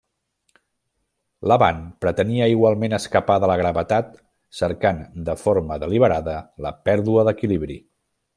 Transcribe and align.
Laban 1.51 1.83
pretenia 2.05 2.47
igualment 2.53 2.97
escapar 2.99 3.35
de 3.43 3.51
la 3.51 3.59
gravetat 3.61 4.17
cercant 4.61 5.05
de 5.29 5.37
forma 5.43 5.79
deliberada 5.85 6.39
la 6.67 6.75
pèrdua 6.91 7.29
d'equilibri. 7.31 7.79